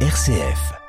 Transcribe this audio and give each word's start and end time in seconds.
RCF. 0.00 0.85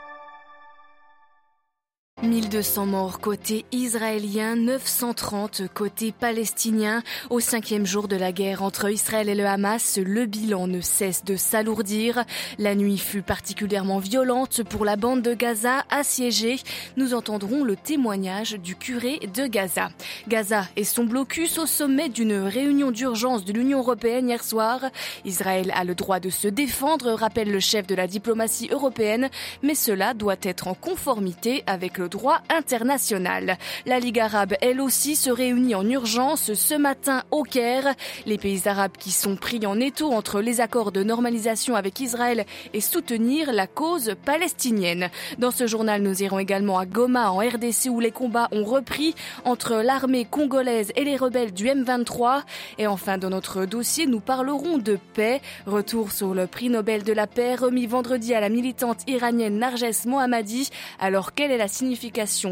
1200 2.24 2.88
morts 2.88 3.20
côté 3.20 3.64
israélien, 3.72 4.56
930 4.56 5.62
côté 5.72 6.12
palestinien. 6.12 7.04
Au 7.30 7.40
cinquième 7.40 7.86
jour 7.86 8.08
de 8.08 8.16
la 8.16 8.32
guerre 8.32 8.64
entre 8.64 8.90
Israël 8.90 9.30
et 9.30 9.36
le 9.36 9.46
Hamas, 9.46 10.00
le 10.04 10.26
bilan 10.26 10.66
ne 10.66 10.82
cesse 10.82 11.24
de 11.26 11.36
s'alourdir. 11.36 12.26
La 12.58 12.74
nuit 12.74 12.98
fut 12.98 13.22
particulièrement 13.22 14.00
violente 14.00 14.64
pour 14.64 14.84
la 14.84 14.96
bande 14.96 15.22
de 15.22 15.36
Gaza 15.36 15.86
assiégée. 15.92 16.56
Nous 16.96 17.14
entendrons 17.14 17.64
le 17.64 17.76
témoignage 17.76 18.54
du 18.54 18.76
curé 18.76 19.20
de 19.36 19.46
Gaza. 19.46 19.90
Gaza 20.28 20.64
et 20.76 20.86
son 20.86 21.04
blocus 21.04 21.60
au 21.60 21.68
sommet 21.68 22.10
d'une 22.10 22.34
réunion 22.34 22.90
d'urgence 22.90 23.46
de 23.46 23.54
l'Union 23.54 23.78
européenne 23.78 24.30
hier 24.30 24.44
soir. 24.44 24.82
Israël 25.24 25.72
a 25.76 25.84
le 25.84 25.94
droit 25.94 26.20
de 26.20 26.32
se 26.32 26.48
défendre, 26.48 27.12
rappelle 27.12 27.52
le 27.52 27.60
chef 27.60 27.86
de 27.86 27.94
la 27.94 28.08
diplomatie 28.08 28.70
européenne, 28.72 29.30
mais 29.62 29.76
cela 29.76 30.16
doit 30.16 30.36
être 30.42 30.68
en 30.68 30.74
conformité 30.74 31.64
avec 31.68 32.00
le 32.00 32.07
droit 32.08 32.42
international. 32.50 33.58
La 33.86 34.00
Ligue 34.00 34.20
arabe, 34.20 34.56
elle 34.62 34.82
aussi, 34.82 35.16
se 35.16 35.30
réunit 35.30 35.76
en 35.76 35.88
urgence 35.88 36.54
ce 36.54 36.76
matin 36.76 37.24
au 37.32 37.44
Caire. 37.44 37.94
Les 38.26 38.38
pays 38.38 38.62
arabes 38.66 38.98
qui 38.98 39.12
sont 39.12 39.36
pris 39.36 39.66
en 39.66 39.80
étau 39.80 40.12
entre 40.12 40.42
les 40.42 40.62
accords 40.62 40.92
de 40.92 41.04
normalisation 41.04 41.76
avec 41.76 42.00
Israël 42.00 42.46
et 42.74 42.82
soutenir 42.82 43.52
la 43.52 43.68
cause 43.68 44.16
palestinienne. 44.26 45.10
Dans 45.38 45.52
ce 45.52 45.68
journal, 45.68 46.02
nous 46.02 46.24
irons 46.24 46.40
également 46.40 46.80
à 46.80 46.86
Goma, 46.86 47.32
en 47.32 47.38
RDC, 47.38 47.90
où 47.90 48.00
les 48.00 48.12
combats 48.12 48.48
ont 48.52 48.64
repris 48.64 49.16
entre 49.46 49.76
l'armée 49.76 50.26
congolaise 50.26 50.92
et 50.96 51.04
les 51.04 51.16
rebelles 51.16 51.54
du 51.54 51.66
M23. 51.66 52.44
Et 52.78 52.88
enfin, 52.88 53.18
dans 53.18 53.30
notre 53.30 53.66
dossier, 53.66 54.06
nous 54.06 54.20
parlerons 54.20 54.78
de 54.78 54.98
paix. 55.14 55.42
Retour 55.66 56.12
sur 56.12 56.34
le 56.34 56.48
prix 56.48 56.70
Nobel 56.70 57.04
de 57.04 57.14
la 57.14 57.28
paix 57.28 57.56
remis 57.56 57.88
vendredi 57.88 58.34
à 58.34 58.40
la 58.40 58.50
militante 58.50 59.00
iranienne 59.08 59.60
Narges 59.60 60.06
Mohammadi. 60.06 60.70
Alors, 61.00 61.34
quelle 61.34 61.52
est 61.52 61.58
la 61.58 61.68
signification 61.68 61.97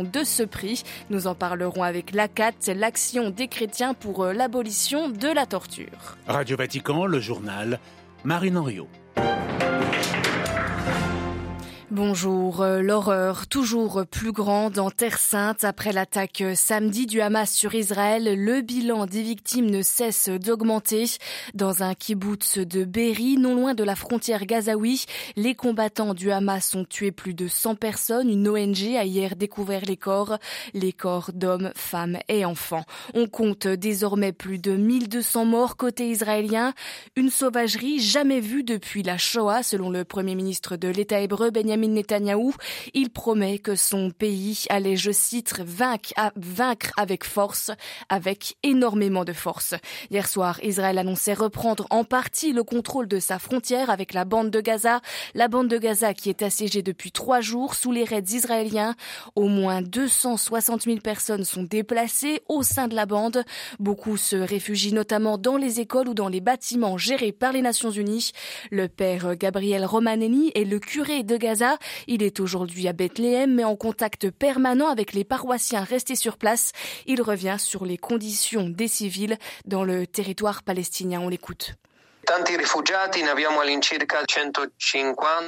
de 0.04 0.24
ce 0.24 0.44
prix. 0.44 0.84
Nous 1.10 1.28
en 1.28 1.36
parlerons 1.36 1.84
avec 1.84 2.14
l'ACAT, 2.14 2.74
l'action 2.76 3.30
des 3.30 3.48
chrétiens 3.48 3.94
pour 3.94 4.24
euh, 4.24 4.34
l'abolition 4.34 5.10
de 5.10 5.28
la 5.28 5.46
torture. 5.46 6.18
Radio 6.28 6.58
Vatican, 6.58 7.06
le 7.06 7.20
journal, 7.20 7.80
Marine 8.24 8.58
Henriot. 8.58 8.88
Bonjour. 11.96 12.62
Euh, 12.62 12.82
l'horreur 12.82 13.48
toujours 13.48 14.04
plus 14.06 14.34
grande 14.34 14.80
en 14.80 14.92
Terre 14.92 15.18
Sainte 15.18 15.64
après 15.64 15.94
l'attaque 15.94 16.44
samedi 16.54 17.06
du 17.06 17.22
Hamas 17.22 17.50
sur 17.50 17.74
Israël. 17.74 18.36
Le 18.38 18.60
bilan 18.60 19.06
des 19.06 19.22
victimes 19.22 19.70
ne 19.70 19.82
cesse 19.82 20.28
d'augmenter. 20.28 21.06
Dans 21.54 21.84
un 21.84 21.94
kibbutz 21.94 22.58
de 22.58 22.84
Berry, 22.84 23.38
non 23.38 23.56
loin 23.56 23.74
de 23.76 23.84
la 23.86 23.96
frontière 23.96 24.46
gazaoui, 24.46 25.06
les 25.38 25.56
combattants 25.56 26.14
du 26.14 26.34
Hamas 26.34 26.76
ont 26.76 26.84
tué 26.84 27.14
plus 27.14 27.34
de 27.34 27.48
100 27.48 27.76
personnes. 27.76 28.30
Une 28.30 28.50
ONG 28.50 28.98
a 28.98 29.06
hier 29.06 29.38
découvert 29.38 29.86
les 29.88 29.96
corps, 29.96 30.38
les 30.74 30.92
corps 30.92 31.32
d'hommes, 31.34 31.72
femmes 31.76 32.18
et 32.28 32.44
enfants. 32.44 32.84
On 33.14 33.26
compte 33.28 33.68
désormais 33.68 34.34
plus 34.34 34.60
de 34.60 34.76
1200 34.76 35.46
morts 35.46 35.78
côté 35.78 36.10
israélien. 36.10 36.74
Une 37.16 37.30
sauvagerie 37.30 38.02
jamais 38.02 38.42
vue 38.42 38.64
depuis 38.64 39.02
la 39.02 39.18
Shoah, 39.18 39.64
selon 39.64 39.90
le 39.90 40.04
premier 40.04 40.36
ministre 40.36 40.76
de 40.76 40.90
l'État 40.90 41.22
hébreu, 41.22 41.52
Benjamin 41.52 41.85
Netanyahou. 41.88 42.54
Il 42.94 43.10
promet 43.10 43.60
que 43.60 43.76
son 43.76 44.12
pays 44.12 44.66
allait, 44.70 44.96
je 44.96 45.12
cite, 45.12 45.60
vaincre, 45.60 46.14
vaincre 46.36 46.92
avec 46.98 47.24
force, 47.24 47.72
avec 48.10 48.56
énormément 48.64 49.26
de 49.26 49.34
force. 49.34 49.76
Hier 50.12 50.28
soir, 50.28 50.60
Israël 50.64 50.98
annonçait 50.98 51.34
reprendre 51.34 51.88
en 51.90 52.04
partie 52.04 52.54
le 52.54 52.64
contrôle 52.64 53.08
de 53.08 53.20
sa 53.20 53.40
frontière 53.40 53.90
avec 53.90 54.14
la 54.14 54.26
bande 54.26 54.50
de 54.52 54.62
Gaza. 54.62 55.02
La 55.34 55.48
bande 55.48 55.68
de 55.68 55.78
Gaza 55.78 56.14
qui 56.14 56.30
est 56.30 56.42
assiégée 56.42 56.82
depuis 56.82 57.12
trois 57.12 57.42
jours 57.42 57.76
sous 57.76 57.92
les 57.92 58.04
raids 58.04 58.24
israéliens. 58.32 58.96
Au 59.36 59.48
moins 59.48 59.82
260 59.82 60.84
000 60.84 60.98
personnes 61.00 61.44
sont 61.44 61.64
déplacées 61.64 62.42
au 62.48 62.64
sein 62.64 62.88
de 62.88 62.96
la 62.96 63.06
bande. 63.06 63.44
Beaucoup 63.80 64.18
se 64.18 64.36
réfugient 64.36 64.94
notamment 64.94 65.38
dans 65.38 65.58
les 65.58 65.80
écoles 65.80 66.10
ou 66.10 66.14
dans 66.14 66.30
les 66.30 66.42
bâtiments 66.42 66.98
gérés 66.98 67.32
par 67.32 67.52
les 67.52 67.62
Nations 67.62 67.92
Unies. 67.92 68.32
Le 68.72 68.88
père 68.88 69.36
Gabriel 69.36 69.86
Romanelli 69.86 70.52
est 70.56 70.66
le 70.66 70.80
curé 70.80 71.24
de 71.24 71.38
Gaza 71.38 71.75
il 72.08 72.24
est 72.24 72.40
aujourd'hui 72.40 72.88
à 72.88 72.94
Bethléem, 72.94 73.54
mais 73.54 73.64
en 73.64 73.76
contact 73.76 74.30
permanent 74.30 74.88
avec 74.88 75.14
les 75.14 75.24
paroissiens 75.24 75.84
restés 75.84 76.16
sur 76.16 76.38
place. 76.38 76.72
Il 77.06 77.22
revient 77.22 77.58
sur 77.60 77.86
les 77.86 77.98
conditions 77.98 78.70
des 78.70 78.88
civils 78.88 79.38
dans 79.66 79.84
le 79.84 80.08
territoire 80.08 80.64
palestinien. 80.64 81.22
On 81.22 81.30
l'écoute. 81.30 81.76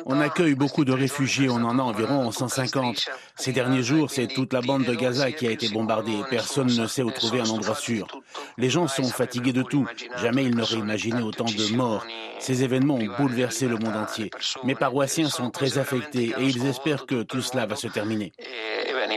On 0.05 0.19
accueille 0.21 0.55
beaucoup 0.55 0.85
de 0.85 0.93
réfugiés, 0.93 1.49
on 1.49 1.55
en 1.55 1.79
a 1.79 1.81
environ 1.81 2.31
150. 2.31 3.09
Ces 3.35 3.51
derniers 3.51 3.83
jours, 3.83 4.11
c'est 4.11 4.27
toute 4.27 4.53
la 4.53 4.61
bande 4.61 4.83
de 4.83 4.93
Gaza 4.93 5.31
qui 5.31 5.47
a 5.47 5.51
été 5.51 5.69
bombardée. 5.69 6.21
Personne 6.29 6.67
ne 6.67 6.87
sait 6.87 7.03
où 7.03 7.11
trouver 7.11 7.41
un 7.41 7.49
endroit 7.49 7.75
sûr. 7.75 8.07
Les 8.57 8.69
gens 8.69 8.87
sont 8.87 9.03
fatigués 9.03 9.53
de 9.53 9.63
tout. 9.63 9.87
Jamais 10.17 10.43
ils 10.43 10.55
n'auraient 10.55 10.75
imaginé 10.75 11.21
autant 11.21 11.45
de 11.45 11.75
morts. 11.75 12.05
Ces 12.39 12.63
événements 12.63 12.95
ont 12.95 13.15
bouleversé 13.17 13.67
le 13.67 13.77
monde 13.77 13.95
entier. 13.95 14.29
Mes 14.63 14.75
paroissiens 14.75 15.29
sont 15.29 15.49
très 15.49 15.77
affectés 15.77 16.33
et 16.37 16.43
ils 16.43 16.65
espèrent 16.67 17.05
que 17.05 17.23
tout 17.23 17.41
cela 17.41 17.65
va 17.65 17.75
se 17.75 17.87
terminer. 17.87 18.33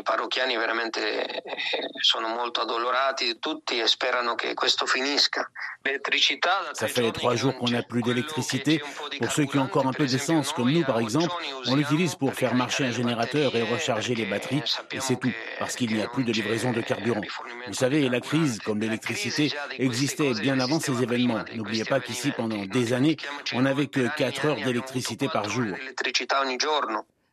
I 0.00 0.02
parrocchiani 0.02 0.56
veramente 0.56 1.24
eh, 1.24 1.42
sono 2.00 2.28
molto 2.28 2.62
addolorati, 2.62 3.38
tutti 3.38 3.86
sperano 3.86 4.34
che 4.34 4.54
questo 4.54 4.86
finisca. 4.86 5.50
Ça 6.72 6.88
fait 6.88 7.10
trois 7.12 7.36
jours 7.36 7.56
qu'on 7.56 7.70
n'a 7.70 7.82
plus 7.82 8.02
d'électricité. 8.02 8.82
Pour 9.18 9.32
ceux 9.32 9.46
qui 9.46 9.56
ont 9.58 9.62
encore 9.62 9.86
un 9.86 9.92
peu 9.92 10.06
d'essence, 10.06 10.52
comme 10.52 10.70
nous 10.70 10.84
par 10.84 10.98
exemple, 10.98 11.32
on 11.66 11.74
l'utilise 11.74 12.16
pour 12.16 12.34
faire 12.34 12.54
marcher 12.54 12.84
un 12.84 12.90
générateur 12.90 13.56
et 13.56 13.62
recharger 13.62 14.14
les 14.14 14.26
batteries, 14.26 14.62
et 14.92 15.00
c'est 15.00 15.16
tout, 15.16 15.32
parce 15.58 15.76
qu'il 15.76 15.94
n'y 15.94 16.02
a 16.02 16.08
plus 16.08 16.24
de 16.24 16.32
livraison 16.32 16.72
de 16.72 16.82
carburant. 16.82 17.22
Vous 17.66 17.74
savez, 17.74 18.08
la 18.10 18.20
crise, 18.20 18.58
comme 18.58 18.80
l'électricité, 18.80 19.52
existait 19.78 20.34
bien 20.34 20.60
avant 20.60 20.80
ces 20.80 21.02
événements. 21.02 21.44
N'oubliez 21.54 21.84
pas 21.84 22.00
qu'ici, 22.00 22.30
pendant 22.30 22.66
des 22.66 22.92
années, 22.92 23.16
on 23.54 23.62
n'avait 23.62 23.86
que 23.86 24.14
4 24.16 24.44
heures 24.44 24.56
d'électricité 24.56 25.28
par 25.28 25.48
jour. 25.48 25.74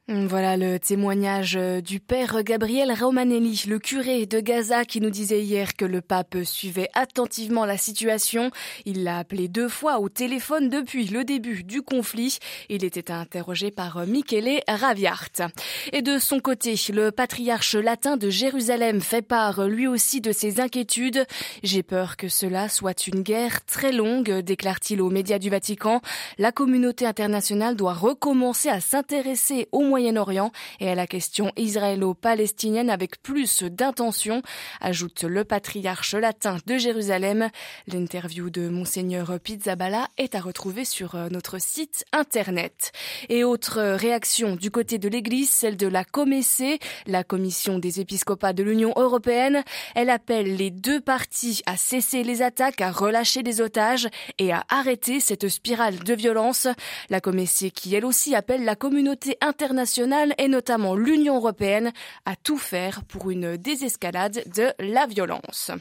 Voilà 0.10 0.56
le 0.56 0.80
témoignage 0.80 1.58
euh, 1.58 1.82
du 1.82 2.00
père 2.00 2.42
Gabriel 2.42 2.94
Romanelli, 2.94 3.66
le 3.68 3.78
curé 3.78 4.26
de 4.26 4.40
Gaza, 4.40 4.86
qui 4.86 5.02
nous 5.02 5.10
disait 5.10 5.42
hier 5.42 5.76
que 5.76 5.84
le 5.84 6.00
pape 6.00 6.38
suivait 6.46 6.88
attentivement 6.94 7.66
la 7.66 7.78
situation. 7.78 8.50
Il 8.86 9.04
l'a 9.04 9.18
appelé 9.18 9.50
deux 9.50 9.68
fois 9.68 10.00
au 10.00 10.08
téléphone 10.08 10.70
depuis 10.70 11.08
le 11.08 11.26
début 11.26 11.66
du 11.66 11.82
conflit. 11.82 12.38
Il 12.70 12.86
était 12.86 13.12
interrogé 13.12 13.70
par 13.70 13.98
euh, 13.98 14.06
Michele 14.06 14.62
Raviart. 14.70 15.52
Et 15.92 16.02
de 16.02 16.20
son 16.20 16.40
côté, 16.40 16.76
le 16.94 17.12
patriarche 17.12 17.76
latin 17.76 18.16
de 18.16 18.30
Jérusalem 18.30 19.02
fait 19.02 19.22
part 19.22 19.68
lui 19.68 19.88
aussi 19.88 20.22
de 20.22 20.32
ses 20.32 20.62
inquiétudes. 20.62 21.26
J'ai 21.64 21.84
peur 21.84 22.16
que 22.16 22.30
cela 22.30 22.70
soit 22.70 23.08
une 23.08 23.24
guerre 23.24 23.66
très 23.66 23.92
longue, 23.92 24.40
déclare-t-il 24.40 25.02
aux 25.02 25.10
médias 25.10 25.38
du 25.38 25.50
Vatican. 25.50 26.00
La 26.38 26.54
communauté 26.54 27.06
internationale 27.06 27.76
doit 27.76 27.94
recommencer 27.94 28.70
à 28.70 28.80
s'intéresser 28.80 29.68
au 29.74 29.97
Moyen-Orient 29.98 30.52
et 30.80 30.92
à 30.92 30.94
la 30.94 31.08
question 31.08 31.52
israélo-palestinienne 31.58 32.92
avec 32.92 33.20
plus 33.24 33.64
d'intention, 33.64 34.44
ajoute 34.80 35.24
le 35.24 35.44
patriarche 35.44 36.14
latin 36.14 36.58
de 36.68 36.78
Jérusalem. 36.78 37.50
L'interview 37.88 38.52
de 38.52 38.70
Monseigneur 38.70 39.40
Pizzaballa 39.40 40.08
est 40.20 40.36
à 40.36 40.40
retrouver 40.40 40.86
sur 40.86 41.16
euh, 41.16 41.30
notre 41.32 41.60
site 41.60 42.06
internet. 42.14 42.92
Et 43.30 43.44
autre 43.44 43.82
réaction 43.82 44.56
du 44.56 44.70
côté 44.70 45.00
de 45.00 45.10
l'Église, 45.10 45.50
celle 45.50 45.78
de 45.78 45.88
la 45.88 46.04
Comessé, 46.06 46.78
la 47.08 47.24
commission 47.24 47.80
des 47.80 48.00
épiscopats 48.00 48.54
de 48.54 48.62
l'Union 48.62 48.94
européenne. 48.98 49.64
Elle 49.96 50.12
appelle 50.12 50.58
les 50.58 50.70
deux 50.70 51.02
parties 51.02 51.64
à 51.66 51.76
cesser 51.76 52.22
les 52.22 52.44
attaques, 52.44 52.82
à 52.82 52.92
relâcher 52.92 53.42
des 53.42 53.62
otages 53.62 54.10
et 54.38 54.52
à 54.52 54.64
arrêter 54.70 55.20
cette 55.20 55.48
spirale 55.48 55.98
de 55.98 56.14
violence. 56.14 56.68
La 57.10 57.20
Comessé 57.20 57.72
qui 57.72 57.96
elle 57.96 58.06
aussi 58.06 58.36
appelle 58.36 58.64
la 58.64 58.76
communauté 58.76 59.38
internationale 59.42 59.87
et 60.38 60.48
notamment 60.48 60.96
l'Union 60.96 61.38
européenne 61.38 61.92
à 62.26 62.36
tout 62.36 62.58
faire 62.58 63.04
pour 63.06 63.32
une 63.32 63.58
désescalade 63.58 64.44
de 64.56 64.72
la 64.80 65.06
violence. 65.08 65.72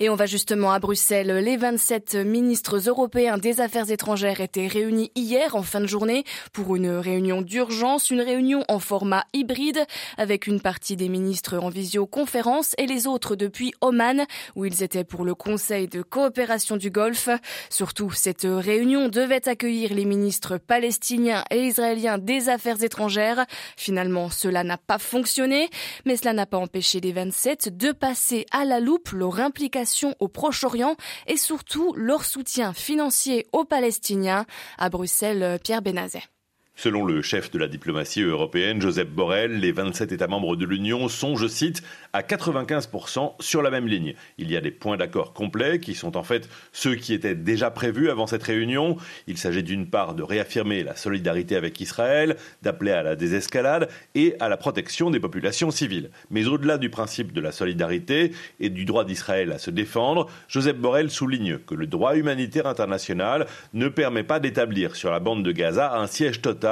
Et 0.00 0.08
on 0.08 0.16
va 0.16 0.26
justement 0.26 0.72
à 0.72 0.80
Bruxelles. 0.80 1.28
Les 1.28 1.56
27 1.56 2.16
ministres 2.16 2.88
européens 2.88 3.38
des 3.38 3.60
Affaires 3.60 3.90
étrangères 3.90 4.40
étaient 4.40 4.66
réunis 4.66 5.12
hier 5.14 5.54
en 5.54 5.62
fin 5.62 5.80
de 5.80 5.86
journée 5.86 6.24
pour 6.52 6.74
une 6.74 6.90
réunion 6.90 7.40
d'urgence, 7.40 8.10
une 8.10 8.20
réunion 8.20 8.64
en 8.68 8.80
format 8.80 9.24
hybride 9.32 9.84
avec 10.16 10.48
une 10.48 10.60
partie 10.60 10.96
des 10.96 11.08
ministres 11.08 11.56
en 11.58 11.68
visioconférence 11.68 12.74
et 12.78 12.86
les 12.86 13.06
autres 13.06 13.36
depuis 13.36 13.72
Oman 13.80 14.26
où 14.56 14.64
ils 14.64 14.82
étaient 14.82 15.04
pour 15.04 15.24
le 15.24 15.36
Conseil 15.36 15.86
de 15.86 16.02
coopération 16.02 16.76
du 16.76 16.90
Golfe. 16.90 17.28
Surtout, 17.70 18.10
cette 18.10 18.46
réunion 18.48 19.08
devait 19.08 19.48
accueillir 19.48 19.94
les 19.94 20.04
ministres 20.04 20.58
palestiniens 20.58 21.44
et 21.52 21.64
israéliens 21.66 22.18
des 22.18 22.48
Affaires 22.48 22.82
étrangères. 22.82 23.46
Finalement, 23.76 24.30
cela 24.30 24.64
n'a 24.64 24.78
pas 24.78 24.98
fonctionné, 24.98 25.70
mais 26.04 26.16
cela 26.16 26.32
n'a 26.32 26.46
pas 26.46 26.58
empêché 26.58 27.00
les 27.00 27.12
27 27.12 27.76
de 27.76 27.92
passer 27.92 28.46
à 28.50 28.64
la 28.64 28.80
loupe 28.80 29.12
implication 29.44 30.14
au 30.18 30.28
Proche-Orient 30.28 30.96
et 31.26 31.36
surtout 31.36 31.92
leur 31.96 32.24
soutien 32.24 32.72
financier 32.72 33.46
aux 33.52 33.64
Palestiniens. 33.64 34.46
À 34.78 34.88
Bruxelles, 34.88 35.58
Pierre 35.62 35.82
Benazet. 35.82 36.33
Selon 36.76 37.04
le 37.04 37.22
chef 37.22 37.52
de 37.52 37.58
la 37.58 37.68
diplomatie 37.68 38.22
européenne, 38.22 38.82
Joseph 38.82 39.08
Borrell, 39.08 39.60
les 39.60 39.70
27 39.70 40.10
États 40.10 40.26
membres 40.26 40.56
de 40.56 40.66
l'Union 40.66 41.08
sont, 41.08 41.36
je 41.36 41.46
cite, 41.46 41.84
à 42.12 42.22
95% 42.22 43.34
sur 43.38 43.62
la 43.62 43.70
même 43.70 43.86
ligne. 43.86 44.14
Il 44.38 44.50
y 44.50 44.56
a 44.56 44.60
des 44.60 44.72
points 44.72 44.96
d'accord 44.96 45.32
complets 45.32 45.78
qui 45.78 45.94
sont 45.94 46.16
en 46.16 46.24
fait 46.24 46.48
ceux 46.72 46.96
qui 46.96 47.14
étaient 47.14 47.36
déjà 47.36 47.70
prévus 47.70 48.10
avant 48.10 48.26
cette 48.26 48.42
réunion. 48.42 48.96
Il 49.28 49.38
s'agit 49.38 49.62
d'une 49.62 49.86
part 49.86 50.14
de 50.16 50.24
réaffirmer 50.24 50.82
la 50.82 50.96
solidarité 50.96 51.54
avec 51.54 51.80
Israël, 51.80 52.36
d'appeler 52.62 52.90
à 52.90 53.04
la 53.04 53.14
désescalade 53.14 53.88
et 54.16 54.34
à 54.40 54.48
la 54.48 54.56
protection 54.56 55.10
des 55.10 55.20
populations 55.20 55.70
civiles. 55.70 56.10
Mais 56.30 56.48
au-delà 56.48 56.76
du 56.76 56.90
principe 56.90 57.32
de 57.32 57.40
la 57.40 57.52
solidarité 57.52 58.32
et 58.58 58.68
du 58.68 58.84
droit 58.84 59.04
d'Israël 59.04 59.52
à 59.52 59.58
se 59.58 59.70
défendre, 59.70 60.28
Joseph 60.48 60.76
Borrell 60.76 61.10
souligne 61.10 61.58
que 61.58 61.76
le 61.76 61.86
droit 61.86 62.16
humanitaire 62.16 62.66
international 62.66 63.46
ne 63.74 63.86
permet 63.86 64.24
pas 64.24 64.40
d'établir 64.40 64.96
sur 64.96 65.12
la 65.12 65.20
bande 65.20 65.44
de 65.44 65.52
Gaza 65.52 65.94
un 65.94 66.08
siège 66.08 66.42
total 66.42 66.63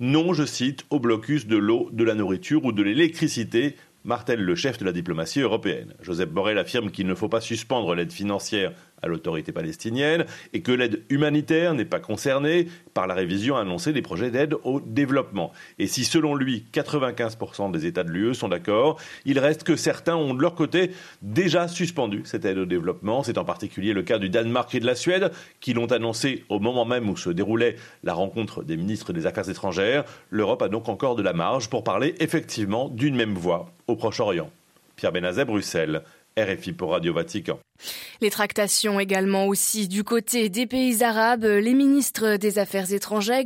non, 0.00 0.32
je 0.32 0.44
cite, 0.44 0.84
au 0.90 0.98
blocus 0.98 1.46
de 1.46 1.56
l'eau, 1.56 1.88
de 1.92 2.04
la 2.04 2.14
nourriture 2.14 2.64
ou 2.64 2.72
de 2.72 2.82
l'électricité 2.82 3.76
martèle 4.04 4.40
le 4.40 4.54
chef 4.54 4.78
de 4.78 4.84
la 4.84 4.92
diplomatie 4.92 5.40
européenne. 5.40 5.92
Joseph 6.00 6.30
Borrell 6.30 6.58
affirme 6.58 6.90
qu'il 6.90 7.06
ne 7.06 7.14
faut 7.14 7.28
pas 7.28 7.40
suspendre 7.40 7.94
l'aide 7.94 8.12
financière 8.12 8.72
à 9.06 9.08
l'autorité 9.08 9.52
palestinienne 9.52 10.26
et 10.52 10.60
que 10.60 10.72
l'aide 10.72 11.02
humanitaire 11.08 11.74
n'est 11.74 11.84
pas 11.84 12.00
concernée 12.00 12.68
par 12.92 13.06
la 13.06 13.14
révision 13.14 13.56
annoncée 13.56 13.92
des 13.92 14.02
projets 14.02 14.30
d'aide 14.30 14.54
au 14.64 14.80
développement. 14.80 15.52
Et 15.78 15.86
si 15.86 16.04
selon 16.04 16.34
lui 16.34 16.66
95% 16.72 17.70
des 17.70 17.86
États 17.86 18.04
de 18.04 18.10
l'UE 18.10 18.34
sont 18.34 18.48
d'accord, 18.48 19.00
il 19.24 19.38
reste 19.38 19.62
que 19.62 19.76
certains 19.76 20.16
ont 20.16 20.34
de 20.34 20.42
leur 20.42 20.54
côté 20.54 20.90
déjà 21.22 21.68
suspendu 21.68 22.22
cette 22.24 22.44
aide 22.44 22.58
au 22.58 22.66
développement. 22.66 23.22
C'est 23.22 23.38
en 23.38 23.44
particulier 23.44 23.92
le 23.92 24.02
cas 24.02 24.18
du 24.18 24.28
Danemark 24.28 24.74
et 24.74 24.80
de 24.80 24.86
la 24.86 24.94
Suède 24.94 25.30
qui 25.60 25.72
l'ont 25.72 25.90
annoncé 25.92 26.44
au 26.48 26.58
moment 26.58 26.84
même 26.84 27.08
où 27.08 27.16
se 27.16 27.30
déroulait 27.30 27.76
la 28.04 28.14
rencontre 28.14 28.62
des 28.62 28.76
ministres 28.76 29.12
des 29.12 29.26
Affaires 29.26 29.48
étrangères. 29.48 30.04
L'Europe 30.30 30.62
a 30.62 30.68
donc 30.68 30.88
encore 30.88 31.16
de 31.16 31.22
la 31.22 31.32
marge 31.32 31.70
pour 31.70 31.84
parler 31.84 32.14
effectivement 32.20 32.88
d'une 32.88 33.16
même 33.16 33.34
voix 33.34 33.72
au 33.86 33.96
Proche-Orient. 33.96 34.50
Pierre 34.96 35.12
Benazet, 35.12 35.44
Bruxelles. 35.44 36.02
RFI 36.38 36.72
pour 36.72 36.90
Radio 36.90 37.14
Vatican. 37.14 37.58
Les 38.20 38.30
tractations 38.30 39.00
également 39.00 39.46
aussi 39.46 39.88
du 39.88 40.04
côté 40.04 40.48
des 40.48 40.66
pays 40.66 41.02
arabes. 41.02 41.44
Les 41.44 41.74
ministres 41.74 42.36
des 42.36 42.58
Affaires 42.58 42.92
étrangères, 42.92 43.44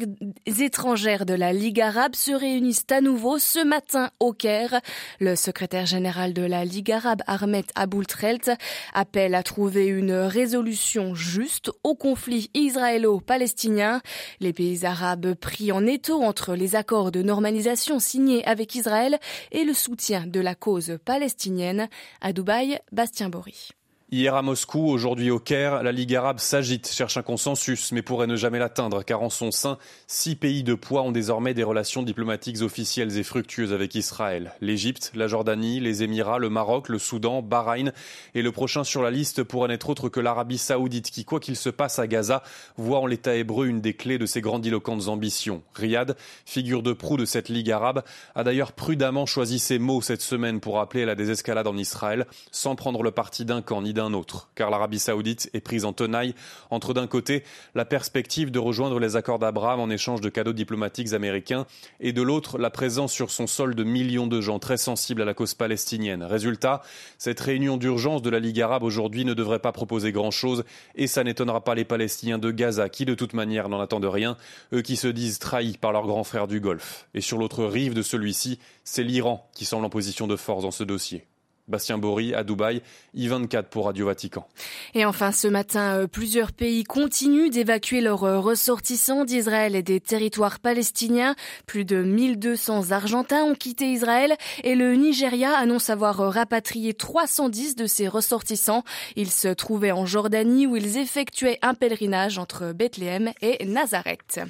de 1.27 1.35
la 1.35 1.53
Ligue 1.53 1.81
arabe 1.81 2.15
se 2.15 2.33
réunissent 2.33 2.87
à 2.91 3.01
nouveau 3.01 3.39
ce 3.39 3.65
matin 3.65 4.11
au 4.21 4.33
Caire. 4.33 4.81
Le 5.19 5.37
secrétaire 5.37 5.87
général 5.87 6.33
de 6.33 6.43
la 6.43 6.65
Ligue 6.65 6.93
arabe, 6.93 7.23
Ahmed 7.27 7.67
Aboultrelt, 7.75 8.51
appelle 8.93 9.35
à 9.35 9.43
trouver 9.43 9.87
une 9.87 10.13
résolution 10.13 11.15
juste 11.15 11.71
au 11.85 11.95
conflit 11.95 12.51
israélo-palestinien. 12.55 14.01
Les 14.41 14.53
pays 14.53 14.85
arabes 14.85 15.35
pris 15.35 15.73
en 15.73 15.87
étau 15.87 16.23
entre 16.23 16.55
les 16.55 16.77
accords 16.77 17.11
de 17.11 17.23
normalisation 17.23 17.99
signés 17.99 18.45
avec 18.47 18.75
Israël 18.75 19.19
et 19.53 19.65
le 19.65 19.75
soutien 19.75 20.27
de 20.27 20.41
la 20.41 20.55
cause 20.55 20.99
palestinienne. 21.05 21.89
À 22.21 22.33
Dubaï, 22.33 22.79
Bastien 22.93 23.29
Bory. 23.29 23.71
Hier 24.13 24.35
à 24.35 24.43
Moscou, 24.43 24.89
aujourd'hui 24.89 25.31
au 25.31 25.39
Caire, 25.39 25.85
la 25.85 25.93
Ligue 25.93 26.17
arabe 26.17 26.41
s'agite, 26.41 26.91
cherche 26.91 27.17
un 27.17 27.23
consensus, 27.23 27.93
mais 27.93 28.03
pourrait 28.03 28.27
ne 28.27 28.35
jamais 28.35 28.59
l'atteindre, 28.59 29.05
car 29.05 29.23
en 29.23 29.31
son 29.31 29.53
sein, 29.53 29.79
six 30.09 30.35
pays 30.35 30.65
de 30.65 30.75
poids 30.75 31.03
ont 31.03 31.13
désormais 31.13 31.55
des 31.55 31.63
relations 31.63 32.03
diplomatiques 32.03 32.61
officielles 32.61 33.17
et 33.17 33.23
fructueuses 33.23 33.73
avec 33.73 33.95
Israël. 33.95 34.53
L'Égypte, 34.61 35.13
la 35.15 35.29
Jordanie, 35.29 35.79
les 35.79 36.03
Émirats, 36.03 36.41
le 36.41 36.51
Maroc, 36.51 36.89
le 36.89 36.99
Soudan, 36.99 37.41
Bahreïn, 37.41 37.93
et 38.35 38.43
le 38.43 38.51
prochain 38.51 38.83
sur 38.83 39.01
la 39.01 39.13
liste 39.13 39.45
pourrait 39.45 39.69
n'être 39.69 39.89
autre 39.89 40.09
que 40.09 40.19
l'Arabie 40.19 40.59
saoudite, 40.59 41.13
qui, 41.13 41.25
quoi 41.25 41.39
qu'il 41.39 41.55
se 41.55 41.71
passe 41.71 42.01
à 42.01 42.09
Gaza, 42.09 42.43
voit 42.77 42.99
en 42.99 43.07
l'État 43.07 43.37
hébreu 43.37 43.69
une 43.69 43.81
des 43.81 43.95
clés 43.95 44.19
de 44.19 44.27
ses 44.27 44.41
grandiloquentes 44.41 45.07
ambitions. 45.07 45.63
Riyad, 45.77 46.17
figure 46.47 46.83
de 46.83 46.95
proue 46.95 47.17
de 47.17 47.25
cette 47.25 47.49
Ligue 47.49 47.71
arabe, 47.71 48.03
a 48.35 48.43
d'ailleurs 48.43 48.73
prudemment 48.73 49.25
choisi 49.25 49.61
ses 49.61 49.79
mots 49.79 50.03
cette 50.03 50.23
semaine 50.23 50.59
pour 50.59 50.81
appeler 50.81 51.05
à 51.05 51.07
la 51.07 51.15
désescalade 51.15 51.69
en 51.69 51.77
Israël, 51.77 52.27
sans 52.51 52.75
prendre 52.75 53.05
le 53.05 53.13
parti 53.13 53.45
d'un 53.45 53.63
camp 53.63 53.83
ni 53.83 54.00
autre, 54.13 54.51
car 54.55 54.71
l'Arabie 54.71 54.99
saoudite 54.99 55.51
est 55.53 55.61
prise 55.61 55.85
en 55.85 55.93
tenaille 55.93 56.35
entre 56.71 56.95
d'un 56.95 57.07
côté 57.07 57.45
la 57.75 57.85
perspective 57.85 58.51
de 58.51 58.59
rejoindre 58.59 58.99
les 58.99 59.17
accords 59.17 59.39
d'Abraham 59.39 59.81
en 59.81 59.91
échange 59.91 60.21
de 60.21 60.29
cadeaux 60.29 60.53
diplomatiques 60.53 61.13
américains 61.13 61.67
et 62.01 62.13
de 62.13 62.23
l'autre 62.23 62.59
la 62.59 62.71
présence 62.71 63.13
sur 63.13 63.31
son 63.31 63.47
sol 63.47 63.75
de 63.75 63.85
millions 63.85 64.27
de 64.27 64.41
gens 64.41 64.59
très 64.59 64.77
sensibles 64.77 65.23
à 65.23 65.25
la 65.25 65.35
cause 65.35 65.55
palestinienne. 65.55 66.23
Résultat, 66.23 66.83
cette 67.19 67.41
réunion 67.41 67.77
d'urgence 67.77 68.23
de 68.23 68.31
la 68.31 68.41
Ligue 68.41 68.61
arabe 68.61 68.83
aujourd'hui 68.83 69.25
ne 69.25 69.35
devrait 69.35 69.59
pas 69.59 69.73
proposer 69.73 70.13
grand-chose 70.13 70.65
et 70.95 71.07
ça 71.07 71.25
n'étonnera 71.25 71.63
pas 71.63 71.75
les 71.75 71.85
Palestiniens 71.85 72.39
de 72.39 72.51
Gaza 72.51 72.89
qui 72.89 73.05
de 73.05 73.15
toute 73.15 73.35
manière 73.35 73.69
n'en 73.69 73.81
attendent 73.81 74.05
rien, 74.05 74.37
eux 74.73 74.83
qui 74.83 74.97
se 74.97 75.09
disent 75.09 75.39
trahis 75.39 75.77
par 75.79 75.93
leurs 75.93 76.07
grands 76.07 76.25
frères 76.25 76.49
du 76.49 76.61
Golfe. 76.61 77.07
Et 77.15 77.21
sur 77.21 77.39
l'autre 77.39 77.65
rive 77.65 77.95
de 77.95 78.03
celui-ci, 78.03 78.59
c'est 78.85 79.03
l'Iran 79.03 79.49
qui 79.55 79.65
semble 79.65 79.85
en 79.85 79.91
position 79.91 80.27
de 80.27 80.37
force 80.37 80.63
dans 80.63 80.71
ce 80.71 80.85
dossier. 80.85 81.25
Bastien 81.69 81.99
Bory 81.99 82.35
à 82.35 82.43
Dubaï, 82.43 82.83
I24 83.17 83.65
pour 83.65 83.87
Radio 83.87 84.07
Vatican. 84.07 84.47
Et 84.95 85.05
enfin, 85.05 85.33
ce 85.33 85.47
matin, 85.47 85.99
euh, 85.99 86.07
plusieurs 86.07 86.53
pays 86.53 86.85
continuent 86.85 87.51
d'évacuer 87.51 88.01
leurs 88.01 88.25
euh, 88.25 88.41
ressortissants 88.41 89.25
d'Israël 89.25 89.77
et 89.77 89.83
des 89.83 90.01
territoires 90.01 90.59
palestiniens. 90.59 91.35
Plus 91.67 91.85
de 91.85 92.03
1200 92.03 92.91
Argentins 92.91 93.45
ont 93.45 93.55
quitté 93.55 93.93
Israël 93.93 94.37
et 94.65 94.75
le 94.75 94.95
Nigeria 94.95 95.57
annonce 95.57 95.91
avoir 95.91 96.21
euh, 96.21 96.29
rapatrié 96.29 96.95
310 96.95 97.77
de 97.77 97.87
ses 97.87 98.09
ressortissants. 98.09 98.83
Ils 99.15 99.31
se 99.31 99.49
trouvaient 99.49 99.93
en 99.93 100.07
Jordanie 100.07 100.67
où 100.67 100.77
ils 100.77 100.99
effectuaient 100.99 101.59
un 101.63 101.75
pèlerinage 101.75 102.39
entre 102.39 102.73
Bethléem 102.73 103.31
et 103.43 103.65
Nazareth. 103.65 104.41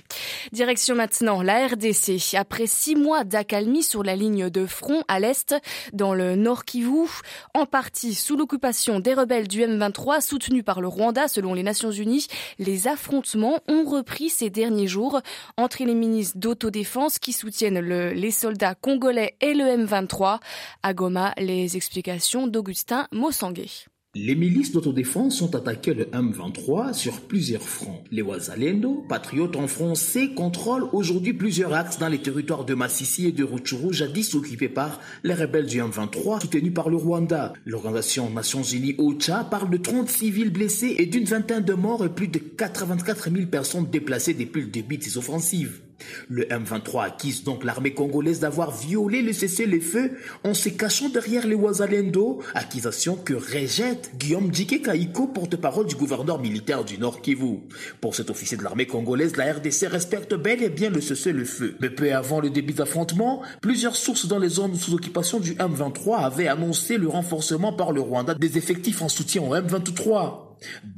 Direction 0.52 0.94
maintenant 0.94 1.42
la 1.42 1.66
RDC. 1.66 2.34
Après 2.34 2.66
six 2.66 2.96
mois 2.96 3.24
d'accalmie 3.24 3.82
sur 3.82 4.02
la 4.02 4.16
ligne 4.16 4.48
de 4.48 4.66
front 4.66 5.02
à 5.08 5.20
l'est, 5.20 5.54
dans 5.92 6.14
le 6.14 6.36
Nord 6.36 6.64
Kivu, 6.64 7.09
en 7.54 7.66
partie 7.66 8.14
sous 8.14 8.36
l'occupation 8.36 9.00
des 9.00 9.14
rebelles 9.14 9.48
du 9.48 9.60
M23 9.62 10.20
soutenus 10.20 10.64
par 10.64 10.80
le 10.80 10.88
Rwanda 10.88 11.28
selon 11.28 11.54
les 11.54 11.62
Nations 11.62 11.90
Unies. 11.90 12.26
Les 12.58 12.88
affrontements 12.88 13.60
ont 13.68 13.84
repris 13.84 14.28
ces 14.28 14.50
derniers 14.50 14.88
jours 14.88 15.20
entre 15.56 15.84
les 15.84 15.94
ministres 15.94 16.38
d'autodéfense 16.38 17.18
qui 17.18 17.32
soutiennent 17.32 17.80
les 17.80 18.30
soldats 18.30 18.74
congolais 18.74 19.36
et 19.40 19.54
le 19.54 19.64
M23. 19.64 20.40
À 20.82 20.94
Goma, 20.94 21.32
les 21.38 21.76
explications 21.76 22.46
d'Augustin 22.46 23.06
Mossangué. 23.12 23.68
Les 24.16 24.34
milices 24.34 24.72
d'autodéfense 24.72 25.40
ont 25.40 25.54
attaqué 25.54 25.94
le 25.94 26.06
M23 26.06 26.94
sur 26.94 27.20
plusieurs 27.20 27.62
fronts. 27.62 28.02
Les 28.10 28.22
Wazalendo, 28.22 29.04
patriotes 29.08 29.54
en 29.54 29.68
français, 29.68 30.30
contrôlent 30.34 30.88
aujourd'hui 30.92 31.32
plusieurs 31.32 31.72
axes 31.74 32.00
dans 32.00 32.08
les 32.08 32.18
territoires 32.18 32.64
de 32.64 32.74
Massissi 32.74 33.28
et 33.28 33.32
de 33.32 33.44
Rutshuru, 33.44 33.92
jadis 33.92 34.34
occupés 34.34 34.68
par 34.68 34.98
les 35.22 35.34
rebelles 35.34 35.66
du 35.66 35.80
M23, 35.80 36.40
soutenus 36.40 36.74
par 36.74 36.90
le 36.90 36.96
Rwanda. 36.96 37.52
L'Organisation 37.64 38.28
Nations 38.30 38.64
Unies 38.64 38.96
OCHA 38.98 39.44
parle 39.44 39.70
de 39.70 39.76
30 39.76 40.08
civils 40.08 40.50
blessés 40.50 40.96
et 40.98 41.06
d'une 41.06 41.26
vingtaine 41.26 41.62
de 41.62 41.74
morts 41.74 42.04
et 42.04 42.12
plus 42.12 42.26
de 42.26 42.40
84 42.40 43.30
000 43.30 43.46
personnes 43.46 43.86
déplacées 43.92 44.34
depuis 44.34 44.62
le 44.62 44.70
début 44.70 44.98
des 44.98 45.18
offensives. 45.18 45.82
Le 46.28 46.44
M23 46.44 47.04
accuse 47.04 47.44
donc 47.44 47.64
l'armée 47.64 47.94
congolaise 47.94 48.40
d'avoir 48.40 48.70
violé 48.70 49.22
le 49.22 49.32
cessez-le-feu 49.32 50.12
en 50.44 50.54
se 50.54 50.68
cachant 50.68 51.08
derrière 51.08 51.46
les 51.46 51.54
Ouazalendo, 51.54 52.42
accusation 52.54 53.16
que 53.16 53.34
rejette 53.34 54.12
Guillaume 54.18 54.50
Dike 54.50 54.82
Kaiko, 54.82 55.28
porte-parole 55.28 55.86
du 55.86 55.96
gouverneur 55.96 56.40
militaire 56.40 56.84
du 56.84 56.98
Nord 56.98 57.20
Kivu. 57.20 57.60
Pour 58.00 58.14
cet 58.14 58.30
officier 58.30 58.56
de 58.56 58.62
l'armée 58.62 58.86
congolaise, 58.86 59.36
la 59.36 59.52
RDC 59.52 59.86
respecte 59.88 60.34
bel 60.34 60.62
et 60.62 60.68
bien 60.68 60.90
le 60.90 61.00
cessez-le-feu. 61.00 61.76
Mais 61.80 61.90
peu 61.90 62.12
avant 62.12 62.40
le 62.40 62.50
début 62.50 62.72
d'affrontement, 62.72 63.42
plusieurs 63.60 63.96
sources 63.96 64.26
dans 64.26 64.38
les 64.38 64.48
zones 64.48 64.76
sous 64.76 64.94
occupation 64.94 65.40
du 65.40 65.54
M23 65.54 66.24
avaient 66.24 66.48
annoncé 66.48 66.96
le 66.96 67.08
renforcement 67.08 67.72
par 67.72 67.92
le 67.92 68.00
Rwanda 68.00 68.34
des 68.34 68.58
effectifs 68.58 69.02
en 69.02 69.08
soutien 69.08 69.42
au 69.42 69.54
M23. 69.54 70.49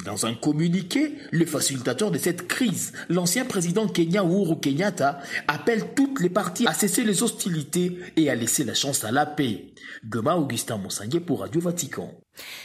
Dans 0.04 0.26
un 0.26 0.34
communiqué, 0.34 1.14
le 1.30 1.46
facilitateur 1.46 2.10
de 2.10 2.18
cette 2.18 2.48
crise, 2.48 2.92
l'ancien 3.08 3.44
président 3.44 3.86
Kenya 3.88 4.22
Uhuru 4.24 4.58
Kenyatta, 4.60 5.20
appelle 5.48 5.94
toutes 5.94 6.20
les 6.20 6.30
parties 6.30 6.66
à 6.66 6.74
cesser 6.74 7.04
les 7.04 7.22
hostilités 7.22 7.98
et 8.16 8.30
à 8.30 8.34
laisser 8.34 8.64
la 8.64 8.74
chance 8.74 9.04
à 9.04 9.12
la 9.12 9.26
paix. 9.26 9.72
Goma 10.04 10.36
Augustin 10.36 10.78
Monsanguet 10.78 11.20
pour 11.20 11.40
Radio 11.40 11.60
Vatican. 11.60 12.21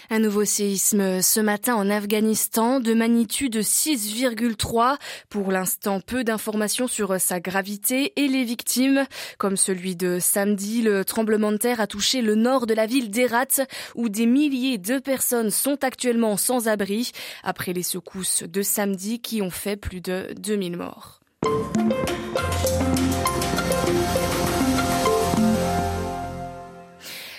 Un 0.10 0.20
nouveau 0.20 0.46
séisme 0.46 1.22
ce 1.22 1.40
matin 1.40 1.76
en 1.76 1.90
Afghanistan 1.90 2.80
de 2.80 2.94
magnitude 2.94 3.58
6,3. 3.58 4.98
Pour 5.30 5.52
l'instant, 5.52 6.00
peu 6.00 6.24
d'informations 6.24 6.88
sur 6.88 7.20
sa 7.20 7.40
gravité 7.40 8.14
et 8.16 8.28
les 8.28 8.44
victimes. 8.44 9.06
Comme 9.38 9.58
celui 9.58 9.96
de 9.96 10.20
samedi, 10.20 10.82
le 10.82 11.04
tremblement 11.04 11.52
de 11.52 11.58
terre 11.58 11.82
a 11.82 11.88
touché 11.88 12.22
le 12.22 12.36
nord 12.36 12.68
de 12.68 12.74
la 12.74 12.86
ville 12.86 13.10
d'Erat 13.10 13.66
où 13.96 14.10
des 14.10 14.26
milliers 14.26 14.78
de 14.78 15.00
personnes 15.00 15.52
sont 15.52 15.84
actuellement 15.84 16.38
sans 16.38 16.68
abri 16.68 17.12
après 17.44 17.74
les 17.74 17.84
secousses 17.84 18.44
de 18.44 18.62
samedi 18.62 19.20
qui 19.20 19.42
ont 19.42 19.50
fait 19.50 19.78
plus 19.78 20.02
de 20.02 20.34
2000 20.38 20.78
morts. 20.78 21.20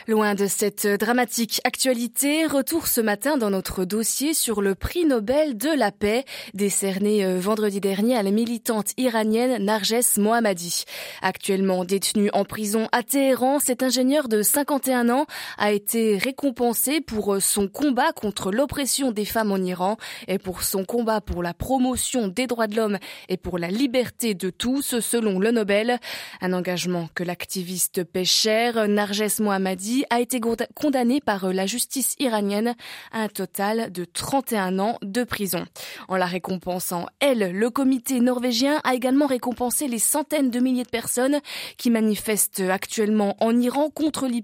Loin 0.08 0.34
de 0.34 0.46
cette 0.46 0.86
dramatique 0.86 1.60
actualité, 1.64 2.46
retour 2.46 2.86
ce 2.86 3.02
matin 3.02 3.36
dans 3.36 3.50
notre 3.50 3.84
dossier 3.84 4.32
sur 4.32 4.62
le 4.62 4.74
prix 4.74 5.04
Nobel 5.04 5.58
de 5.58 5.68
la 5.68 5.92
paix 5.92 6.24
décerné 6.54 7.26
euh, 7.26 7.38
vendredi 7.38 7.78
dernier 7.78 8.16
à 8.16 8.22
la 8.22 8.30
militante 8.30 8.92
iranienne 8.96 9.62
Narges 9.62 10.16
Mohammadi. 10.16 10.84
Actuellement 11.20 11.84
détenue 11.84 12.30
en 12.32 12.46
prison 12.46 12.88
à 12.90 13.02
Téhéran, 13.02 13.58
cet 13.58 13.82
ingénieur 13.82 14.28
de 14.28 14.40
51 14.40 15.10
ans 15.10 15.26
a 15.58 15.72
été 15.72 16.16
récompensé 16.16 17.02
pour 17.02 17.34
euh, 17.34 17.40
son 17.40 17.68
combat 17.68 18.12
contre 18.12 18.50
l'oppression 18.50 19.12
des 19.12 19.26
femmes 19.26 19.52
en 19.52 19.58
Iran 19.58 19.98
et 20.26 20.38
pour 20.38 20.62
son 20.62 20.86
combat 20.86 21.20
pour 21.20 21.42
la 21.42 21.52
promotion 21.52 22.28
des 22.28 22.46
droits 22.46 22.66
de 22.66 22.76
l'homme 22.76 22.98
et 23.28 23.36
pour 23.36 23.58
la 23.58 23.68
liberté 23.68 24.32
de 24.32 24.48
tous 24.48 25.00
selon 25.00 25.38
le 25.38 25.50
Nobel. 25.50 25.98
Un 26.40 26.54
engagement 26.54 27.10
que 27.14 27.24
l'activiste 27.24 28.06
cher. 28.24 28.88
Narges 28.88 29.38
Mohammadi 29.40 29.97
a 30.10 30.20
été 30.20 30.40
condamné 30.74 31.20
par 31.20 31.44
euh, 31.44 31.52
la 31.52 31.66
justice 31.66 32.14
iranienne 32.18 32.74
à 33.12 33.22
un 33.22 33.28
total 33.28 33.92
de 33.92 34.04
31 34.04 34.78
ans 34.78 34.98
de 35.02 35.24
prison. 35.24 35.64
En 36.08 36.16
la 36.16 36.26
récompensant, 36.26 37.06
elle, 37.20 37.52
le 37.52 37.70
comité 37.70 38.20
norvégien 38.20 38.80
a 38.84 38.94
également 38.94 39.26
récompensé 39.26 39.88
les 39.88 39.98
centaines 39.98 40.50
de 40.50 40.60
milliers 40.60 40.84
de 40.84 40.88
personnes 40.88 41.40
qui 41.76 41.90
manifestent 41.90 42.60
actuellement 42.60 43.36
en 43.40 43.58
Iran 43.60 43.90
contre 43.90 44.26
les 44.26 44.42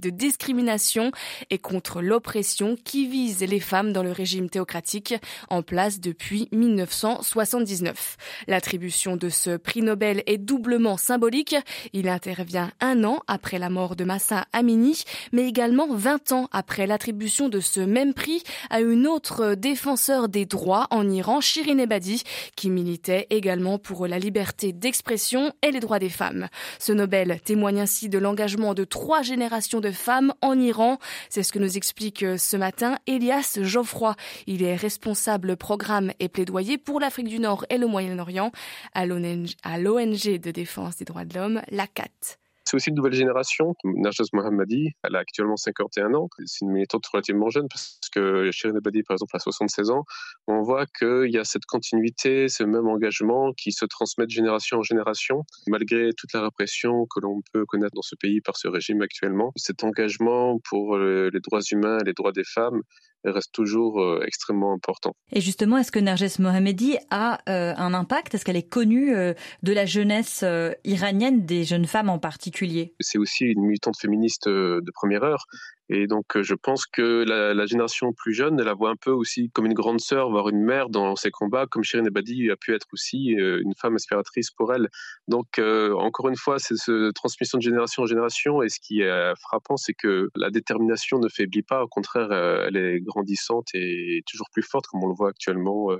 de 0.00 0.10
discrimination 0.10 1.10
et 1.50 1.58
contre 1.58 2.00
l'oppression 2.00 2.76
qui 2.82 3.06
vise 3.06 3.40
les 3.40 3.60
femmes 3.60 3.92
dans 3.92 4.02
le 4.02 4.12
régime 4.12 4.50
théocratique 4.50 5.14
en 5.48 5.62
place 5.62 6.00
depuis 6.00 6.48
1979. 6.52 8.16
L'attribution 8.46 9.16
de 9.16 9.28
ce 9.28 9.56
prix 9.56 9.82
Nobel 9.82 10.22
est 10.26 10.38
doublement 10.38 10.96
symbolique. 10.96 11.56
Il 11.92 12.08
intervient 12.08 12.70
un 12.80 13.04
an 13.04 13.20
après 13.26 13.58
la 13.58 13.70
mort 13.70 13.96
de 13.96 14.04
Massa 14.04 14.46
Amini, 14.52 15.02
mais 15.32 15.46
également 15.46 15.88
20 15.94 16.32
ans 16.32 16.48
après 16.52 16.86
l'attribution 16.86 17.48
de 17.48 17.60
ce 17.60 17.80
même 17.80 18.14
prix 18.14 18.42
à 18.70 18.80
une 18.80 19.06
autre 19.06 19.54
défenseur 19.54 20.28
des 20.28 20.46
droits 20.46 20.86
en 20.90 21.08
Iran, 21.08 21.40
Shirin 21.40 21.78
Ebadi, 21.78 22.22
qui 22.56 22.70
militait 22.70 23.26
également 23.30 23.78
pour 23.78 24.06
la 24.06 24.18
liberté 24.18 24.72
d'expression 24.72 25.52
et 25.62 25.70
les 25.70 25.80
droits 25.80 25.98
des 25.98 26.08
femmes. 26.08 26.48
Ce 26.78 26.92
Nobel 26.92 27.40
témoigne 27.44 27.80
ainsi 27.80 28.08
de 28.08 28.18
l'engagement 28.18 28.74
de 28.74 28.84
trois 28.84 29.22
générations 29.22 29.80
de 29.80 29.90
femmes 29.90 30.32
en 30.42 30.58
Iran. 30.58 30.98
C'est 31.28 31.42
ce 31.42 31.52
que 31.52 31.58
nous 31.58 31.76
explique 31.76 32.24
ce 32.36 32.56
matin 32.56 32.96
Elias 33.06 33.58
Geoffroy. 33.60 34.14
Il 34.46 34.62
est 34.62 34.76
responsable 34.76 35.56
programme 35.56 36.12
et 36.20 36.28
plaidoyer 36.28 36.78
pour 36.78 37.00
l'Afrique 37.00 37.28
du 37.28 37.38
Nord 37.38 37.64
et 37.70 37.78
le 37.78 37.86
Moyen-Orient 37.86 38.52
à 38.94 39.06
l'ONG 39.06 40.38
de 40.38 40.50
défense 40.50 40.96
des 40.96 41.04
droits 41.04 41.24
de 41.24 41.34
l'homme, 41.34 41.62
la 41.70 41.86
CAT. 41.86 42.38
C'est 42.68 42.76
aussi 42.76 42.90
une 42.90 42.96
nouvelle 42.96 43.14
génération. 43.14 43.74
Najaz 43.82 44.26
Mohammadi, 44.34 44.90
elle 45.02 45.16
a 45.16 45.20
actuellement 45.20 45.56
51 45.56 46.12
ans. 46.12 46.28
C'est 46.44 46.66
une 46.66 46.72
militante 46.72 47.06
relativement 47.06 47.48
jeune 47.48 47.66
parce 47.66 47.98
que 48.12 48.50
Shirin 48.50 48.76
Ebadi, 48.76 49.02
par 49.04 49.14
exemple, 49.14 49.34
a 49.34 49.38
76 49.38 49.88
ans. 49.88 50.04
On 50.48 50.60
voit 50.60 50.84
qu'il 50.84 51.30
y 51.30 51.38
a 51.38 51.44
cette 51.44 51.64
continuité, 51.64 52.50
ce 52.50 52.64
même 52.64 52.86
engagement 52.86 53.54
qui 53.54 53.72
se 53.72 53.86
transmet 53.86 54.26
de 54.26 54.30
génération 54.32 54.80
en 54.80 54.82
génération, 54.82 55.44
malgré 55.66 56.10
toute 56.12 56.34
la 56.34 56.42
répression 56.42 57.06
que 57.06 57.20
l'on 57.20 57.40
peut 57.54 57.64
connaître 57.64 57.94
dans 57.94 58.02
ce 58.02 58.16
pays 58.16 58.42
par 58.42 58.58
ce 58.58 58.68
régime 58.68 59.00
actuellement. 59.00 59.50
Cet 59.56 59.82
engagement 59.82 60.58
pour 60.68 60.98
les 60.98 61.40
droits 61.40 61.62
humains, 61.72 61.96
les 62.04 62.12
droits 62.12 62.32
des 62.32 62.44
femmes, 62.44 62.82
reste 63.24 63.52
toujours 63.52 64.00
euh, 64.00 64.22
extrêmement 64.26 64.72
important. 64.72 65.14
Et 65.32 65.40
justement, 65.40 65.78
est-ce 65.78 65.92
que 65.92 65.98
Narges 65.98 66.38
Mohammedi 66.38 66.96
a 67.10 67.40
euh, 67.48 67.74
un 67.76 67.94
impact? 67.94 68.34
Est-ce 68.34 68.44
qu'elle 68.44 68.56
est 68.56 68.68
connue 68.68 69.14
euh, 69.14 69.34
de 69.62 69.72
la 69.72 69.86
jeunesse 69.86 70.44
iranienne, 70.84 71.44
des 71.44 71.64
jeunes 71.64 71.86
femmes 71.86 72.08
en 72.08 72.18
particulier? 72.18 72.94
C'est 73.00 73.18
aussi 73.18 73.44
une 73.44 73.62
militante 73.62 73.98
féministe 73.98 74.48
de 74.48 74.90
première 74.94 75.24
heure. 75.24 75.46
Et 75.90 76.06
donc, 76.06 76.36
euh, 76.36 76.42
je 76.42 76.54
pense 76.54 76.86
que 76.86 77.24
la, 77.26 77.54
la, 77.54 77.66
génération 77.66 78.12
plus 78.12 78.34
jeune, 78.34 78.58
elle 78.60 78.66
la 78.66 78.74
voit 78.74 78.90
un 78.90 78.96
peu 78.96 79.10
aussi 79.10 79.50
comme 79.50 79.64
une 79.64 79.74
grande 79.74 80.00
sœur, 80.00 80.30
voire 80.30 80.48
une 80.50 80.62
mère 80.62 80.90
dans 80.90 81.16
ses 81.16 81.30
combats, 81.30 81.66
comme 81.66 81.82
Shirin 81.82 82.04
Ebadi 82.04 82.50
a 82.50 82.56
pu 82.56 82.74
être 82.74 82.86
aussi 82.92 83.34
euh, 83.38 83.62
une 83.62 83.74
femme 83.74 83.94
inspiratrice 83.94 84.50
pour 84.50 84.74
elle. 84.74 84.88
Donc, 85.28 85.58
euh, 85.58 85.94
encore 85.94 86.28
une 86.28 86.36
fois, 86.36 86.58
c'est 86.58 86.76
cette 86.76 87.14
transmission 87.14 87.56
de 87.58 87.62
génération 87.62 88.02
en 88.02 88.06
génération. 88.06 88.62
Et 88.62 88.68
ce 88.68 88.80
qui 88.80 89.00
est 89.00 89.34
frappant, 89.40 89.76
c'est 89.76 89.94
que 89.94 90.28
la 90.36 90.50
détermination 90.50 91.18
ne 91.18 91.28
faiblit 91.28 91.62
pas. 91.62 91.82
Au 91.82 91.88
contraire, 91.88 92.32
elle 92.32 92.76
est 92.76 93.00
grandissante 93.00 93.68
et 93.74 94.22
toujours 94.26 94.48
plus 94.52 94.62
forte, 94.62 94.86
comme 94.86 95.02
on 95.02 95.08
le 95.08 95.14
voit 95.14 95.30
actuellement 95.30 95.90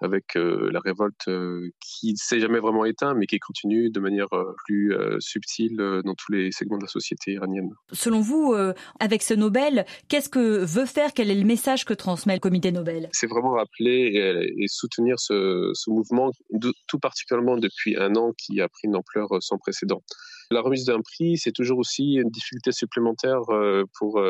avec 0.00 0.36
euh, 0.36 0.70
la 0.72 0.80
révolte 0.80 1.28
euh, 1.28 1.70
qui 1.80 2.12
ne 2.12 2.16
s'est 2.16 2.40
jamais 2.40 2.58
vraiment 2.58 2.84
éteinte, 2.84 3.16
mais 3.18 3.26
qui 3.26 3.38
continue 3.38 3.90
de 3.90 4.00
manière 4.00 4.32
euh, 4.32 4.54
plus 4.66 4.94
subtile 5.18 5.76
dans 6.04 6.14
tous 6.14 6.32
les 6.32 6.52
segments 6.52 6.78
de 6.78 6.84
la 6.84 6.88
société 6.88 7.32
iranienne. 7.32 7.70
Selon 7.92 8.20
vous, 8.20 8.54
avec 8.98 9.22
ce 9.22 9.34
Nobel, 9.34 9.84
qu'est-ce 10.08 10.28
que 10.28 10.64
veut 10.64 10.86
faire 10.86 11.12
Quel 11.14 11.30
est 11.30 11.34
le 11.34 11.44
message 11.44 11.84
que 11.84 11.94
transmet 11.94 12.34
le 12.34 12.40
comité 12.40 12.72
Nobel? 12.72 13.08
C'est 13.12 13.26
vraiment 13.26 13.52
rappeler 13.52 14.52
et, 14.56 14.66
soutenir 14.68 15.18
ce, 15.18 15.70
ce 15.74 15.90
mouvement, 15.90 16.30
tout 16.86 16.98
particulièrement 16.98 17.56
depuis 17.56 17.96
un 17.96 18.14
an, 18.16 18.32
qui 18.36 18.60
a 18.60 18.68
pris 18.68 18.88
une 18.88 18.96
ampleur 18.96 19.28
sans 19.40 19.58
précédent. 19.58 20.02
La 20.50 20.60
remise 20.60 20.84
d'un 20.84 21.00
prix, 21.00 21.38
c'est 21.38 21.52
toujours 21.52 21.78
aussi 21.78 22.14
une 22.14 22.30
difficulté 22.30 22.72
supplémentaire 22.72 23.40
pour 23.98 24.20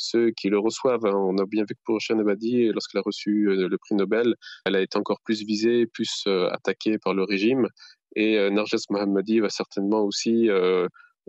ceux 0.00 0.30
qui 0.30 0.48
le 0.48 0.58
reçoivent. 0.58 1.04
Hein. 1.04 1.14
On 1.14 1.36
a 1.38 1.46
bien 1.46 1.62
vu 1.62 1.74
que 1.74 1.80
pour 1.84 1.98
Abadi, 2.10 2.68
lorsqu'elle 2.72 3.00
a 3.00 3.02
reçu 3.04 3.48
euh, 3.48 3.68
le 3.68 3.78
prix 3.78 3.94
Nobel, 3.94 4.34
elle 4.64 4.76
a 4.76 4.80
été 4.80 4.98
encore 4.98 5.20
plus 5.24 5.44
visée, 5.44 5.86
plus 5.86 6.24
euh, 6.26 6.48
attaquée 6.50 6.98
par 6.98 7.14
le 7.14 7.22
régime. 7.22 7.68
Et 8.16 8.38
euh, 8.38 8.50
Narges 8.50 8.74
Mohammadi 8.88 9.40
va 9.40 9.50
certainement 9.50 10.02
aussi 10.02 10.48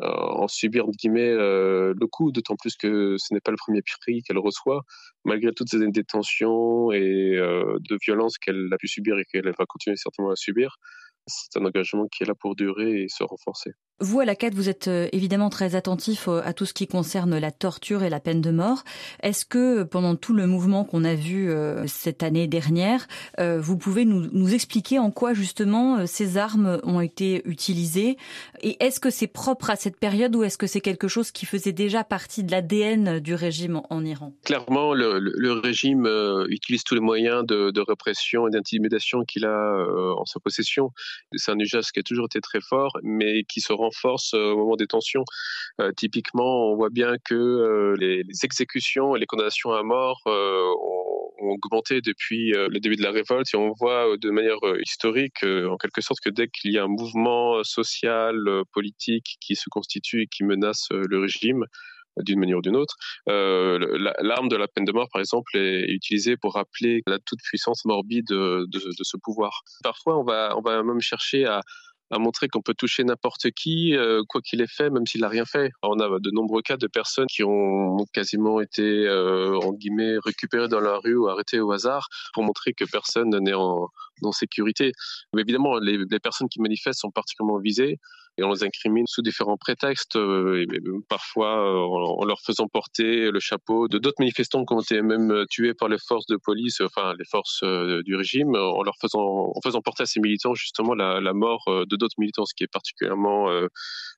en 0.01 0.47
subir 0.47 0.87
guillemets, 0.87 1.35
le 1.35 2.07
coup, 2.07 2.31
d'autant 2.31 2.55
plus 2.55 2.75
que 2.75 3.17
ce 3.19 3.33
n'est 3.35 3.39
pas 3.39 3.51
le 3.51 3.57
premier 3.57 3.81
prix 4.01 4.23
qu'elle 4.23 4.39
reçoit, 4.39 4.81
malgré 5.25 5.51
toutes 5.51 5.69
ces 5.69 5.85
détentions 5.89 6.91
et 6.91 7.35
de 7.35 7.97
violences 8.03 8.39
qu'elle 8.39 8.67
a 8.71 8.77
pu 8.77 8.87
subir 8.87 9.19
et 9.19 9.25
qu'elle 9.25 9.45
va 9.45 9.65
continuer 9.67 9.97
certainement 9.97 10.31
à 10.31 10.35
subir. 10.35 10.77
C'est 11.27 11.59
un 11.59 11.65
engagement 11.65 12.07
qui 12.07 12.23
est 12.23 12.25
là 12.25 12.33
pour 12.33 12.55
durer 12.55 13.03
et 13.03 13.09
se 13.09 13.23
renforcer. 13.23 13.73
Vous, 14.01 14.19
à 14.19 14.25
la 14.25 14.35
CAD, 14.35 14.55
vous 14.55 14.67
êtes 14.67 14.87
euh, 14.87 15.07
évidemment 15.11 15.51
très 15.51 15.75
attentif 15.75 16.27
euh, 16.27 16.41
à 16.43 16.53
tout 16.53 16.65
ce 16.65 16.73
qui 16.73 16.87
concerne 16.87 17.37
la 17.37 17.51
torture 17.51 18.01
et 18.01 18.09
la 18.09 18.19
peine 18.19 18.41
de 18.41 18.49
mort. 18.49 18.83
Est-ce 19.21 19.45
que 19.45 19.83
pendant 19.83 20.15
tout 20.15 20.33
le 20.33 20.47
mouvement 20.47 20.83
qu'on 20.83 21.03
a 21.03 21.13
vu 21.13 21.51
euh, 21.51 21.85
cette 21.85 22.23
année 22.23 22.47
dernière, 22.47 23.07
vous 23.37 23.77
pouvez 23.77 24.05
nous, 24.05 24.53
expliquer 24.53 24.97
en 24.97 25.11
quoi 25.11 25.33
justement 25.33 26.05
ces 26.07 26.37
armes 26.37 26.79
ont 26.83 26.99
été 26.99 27.41
utilisées? 27.45 28.17
Et 28.61 28.83
est-ce 28.83 28.99
que 28.99 29.09
c'est 29.09 29.27
propre 29.27 29.69
à 29.69 29.75
cette 29.75 29.99
période 29.99 30.35
ou 30.35 30.43
est-ce 30.43 30.57
que 30.57 30.67
c'est 30.67 30.81
quelque 30.81 31.07
chose 31.07 31.31
qui 31.31 31.45
faisait 31.45 31.71
déjà 31.71 32.03
partie 32.03 32.43
de 32.43 32.51
l'ADN 32.51 33.19
du 33.19 33.35
régime 33.35 33.81
en 33.89 34.03
Iran? 34.03 34.33
Clairement, 34.43 34.93
le, 34.93 35.19
le, 35.19 35.51
régime 35.53 36.07
utilise 36.49 36.83
tous 36.83 36.95
les 36.95 37.01
moyens 37.01 37.45
de, 37.45 37.71
de 37.71 37.81
répression 37.81 38.47
et 38.47 38.51
d'intimidation 38.51 39.23
qu'il 39.25 39.45
a 39.45 39.85
en 40.17 40.25
sa 40.25 40.39
possession. 40.39 40.91
C'est 41.35 41.51
un 41.51 41.59
usage 41.59 41.91
qui 41.91 41.99
a 41.99 42.03
toujours 42.03 42.25
été 42.25 42.41
très 42.41 42.61
fort, 42.61 42.97
mais 43.03 43.43
qui 43.43 43.61
se 43.61 43.73
rend 43.73 43.90
force 43.91 44.33
euh, 44.33 44.51
au 44.51 44.57
moment 44.57 44.75
des 44.75 44.87
tensions. 44.87 45.23
Euh, 45.79 45.91
typiquement, 45.95 46.71
on 46.71 46.75
voit 46.75 46.89
bien 46.89 47.15
que 47.23 47.35
euh, 47.35 47.95
les, 47.97 48.23
exécutions 48.43 49.15
et 49.15 49.19
les 49.19 49.25
condamnations 49.25 49.71
à 49.71 49.83
mort 49.83 50.21
ont, 50.25 51.07
augmenté 51.39 52.01
depuis 52.01 52.51
le 52.51 52.79
début 52.79 52.95
de 52.95 53.01
la 53.01 53.09
révolte 53.09 53.47
et 53.53 53.57
on 53.57 53.73
voit 53.73 54.15
de 54.17 54.29
manière 54.29 54.59
historique, 54.79 55.43
en 55.43 55.75
quelque 55.77 56.01
sorte, 56.01 56.19
que 56.23 56.29
dès 56.29 56.47
qu'il 56.47 56.71
y 56.71 56.77
a 56.77 56.83
un 56.83 56.87
mouvement 56.87 57.63
social, 57.63 58.35
politique 58.71 59.37
qui 59.41 59.55
se 59.55 59.67
constitue 59.69 60.23
et 60.23 60.27
qui 60.27 60.43
menace 60.43 60.87
le 60.91 61.19
régime, 61.19 61.65
d'une 62.17 62.39
manière 62.39 62.57
ou 62.57 62.61
d'une 62.61 62.75
autre. 62.75 62.95
L'arme 63.27 64.49
de 64.49 64.55
la 64.55 64.67
peine 64.67 64.85
de 64.85 64.91
mort, 64.91 65.09
par 65.11 65.19
exemple, 65.19 65.57
est 65.57 65.89
utilisée 65.89 66.37
pour 66.37 66.53
rappeler 66.53 67.01
la 67.07 67.19
toute 67.19 67.39
puissance 67.43 67.85
morbide 67.85 68.27
de, 68.27 68.65
de, 68.67 69.03
ce 69.03 69.17
pouvoir. 69.17 69.61
Parfois, 69.83 70.19
on 70.19 70.23
va, 70.23 70.55
on 70.57 70.61
va 70.61 70.83
même 70.83 71.01
chercher 71.01 71.45
à, 71.45 71.61
à 72.11 72.19
montrer 72.19 72.49
qu'on 72.49 72.61
peut 72.61 72.73
toucher 72.73 73.03
n'importe 73.03 73.51
qui, 73.51 73.95
euh, 73.95 74.21
quoi 74.27 74.41
qu'il 74.41 74.61
ait 74.61 74.67
fait, 74.67 74.89
même 74.89 75.07
s'il 75.07 75.21
n'a 75.21 75.29
rien 75.29 75.45
fait. 75.45 75.71
On 75.81 75.99
a 75.99 76.19
de 76.19 76.31
nombreux 76.31 76.61
cas 76.61 76.75
de 76.75 76.87
personnes 76.87 77.27
qui 77.27 77.43
ont 77.43 77.97
quasiment 78.13 78.59
été, 78.59 79.07
euh, 79.07 79.57
en 79.59 79.71
guillemets, 79.71 80.17
récupérées 80.23 80.67
dans 80.67 80.81
la 80.81 80.97
rue 80.97 81.15
ou 81.15 81.27
arrêtées 81.29 81.61
au 81.61 81.71
hasard 81.71 82.09
pour 82.33 82.43
montrer 82.43 82.73
que 82.73 82.83
personne 82.83 83.29
n'est 83.29 83.53
en, 83.53 83.87
sécurité. 84.33 84.91
Mais 85.33 85.41
évidemment, 85.41 85.79
les, 85.79 85.97
personnes 86.19 86.47
qui 86.47 86.61
manifestent 86.61 86.99
sont 86.99 87.09
particulièrement 87.09 87.59
visées 87.59 87.97
et 88.37 88.43
on 88.43 88.51
les 88.51 88.63
incrimine 88.63 89.05
sous 89.07 89.21
différents 89.21 89.57
prétextes, 89.57 90.15
euh, 90.15 90.65
parfois 91.09 91.57
euh, 91.57 92.21
en 92.21 92.23
leur 92.23 92.39
faisant 92.39 92.67
porter 92.67 93.29
le 93.29 93.39
chapeau 93.39 93.87
de 93.87 93.97
d'autres 93.97 94.17
manifestants 94.19 94.63
qui 94.63 94.73
ont 94.73 94.79
été 94.79 95.01
même 95.01 95.45
tués 95.49 95.73
par 95.73 95.89
les 95.89 95.97
forces 95.97 96.27
de 96.27 96.37
police, 96.37 96.81
enfin 96.81 97.13
les 97.17 97.25
forces 97.25 97.63
du 98.05 98.15
régime, 98.15 98.55
en 98.55 98.83
leur 98.83 98.95
faisant, 99.01 99.51
en 99.53 99.61
faisant 99.63 99.81
porter 99.81 100.03
à 100.03 100.05
ces 100.05 100.19
militants 100.19 100.53
justement 100.53 100.93
la, 100.93 101.19
la 101.19 101.33
mort 101.33 101.65
de 101.67 101.95
d'autres 102.01 102.15
militants, 102.17 102.45
ce 102.45 102.53
qui 102.53 102.63
est 102.63 102.71
particulièrement 102.71 103.49
euh, 103.49 103.67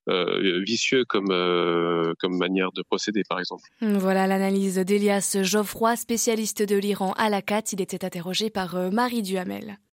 euh, 0.09 0.61
vicieux 0.65 1.05
comme, 1.07 1.31
euh, 1.31 2.13
comme 2.19 2.37
manière 2.37 2.71
de 2.71 2.81
procéder, 2.81 3.23
par 3.29 3.39
exemple. 3.39 3.63
Voilà 3.81 4.27
l'analyse 4.27 4.77
d'Elias 4.77 5.37
Geoffroy, 5.41 5.95
spécialiste 5.95 6.63
de 6.63 6.75
l'Iran 6.75 7.13
à 7.17 7.29
la 7.29 7.41
CAT. 7.41 7.63
Il 7.73 7.81
était 7.81 8.03
interrogé 8.03 8.49
par 8.49 8.91
Marie 8.91 9.21
Duhamel. 9.21 9.77